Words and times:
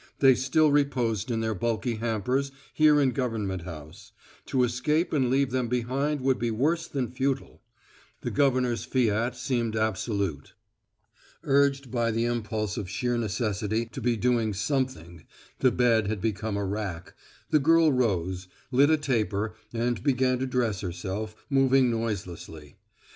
They 0.17 0.33
still 0.33 0.71
reposed 0.71 1.29
in 1.29 1.41
their 1.41 1.53
bulky 1.53 1.97
hampers 1.97 2.51
here 2.73 2.99
in 2.99 3.11
Government 3.11 3.61
House; 3.65 4.11
to 4.47 4.63
escape 4.63 5.13
and 5.13 5.29
leave 5.29 5.51
them 5.51 5.67
behind 5.67 6.21
would 6.21 6.39
be 6.39 6.49
worse 6.49 6.87
than 6.87 7.11
futile. 7.11 7.61
The 8.21 8.31
governor's 8.31 8.83
fiat 8.83 9.35
seemed 9.37 9.75
absolute. 9.75 10.55
Urged 11.43 11.91
by 11.91 12.09
the 12.09 12.25
impulse 12.25 12.77
of 12.77 12.89
sheer 12.89 13.15
necessity 13.15 13.85
to 13.91 14.01
be 14.01 14.17
doing 14.17 14.55
something 14.55 15.23
the 15.59 15.69
bed 15.69 16.07
had 16.07 16.19
become 16.19 16.57
a 16.57 16.65
rack 16.65 17.13
the 17.51 17.59
girl 17.59 17.93
rose, 17.93 18.47
lit 18.71 18.89
a 18.89 18.97
taper, 18.97 19.53
and 19.71 20.01
began 20.01 20.39
to 20.39 20.47
dress 20.47 20.81
herself, 20.81 21.35
moving 21.47 21.91
noiselessly. 21.91 22.75